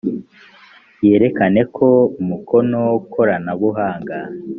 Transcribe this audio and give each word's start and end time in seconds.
yerekane 1.07 1.61
ko 1.75 1.87
umukono 2.21 2.79
koranabuhanga 3.13 4.17